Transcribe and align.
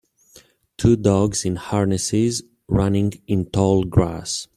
Two 0.77 0.95
dogs 0.95 1.45
in 1.45 1.57
harnesses 1.57 2.41
running 2.67 3.13
in 3.27 3.45
tall 3.51 3.83
grass. 3.83 4.47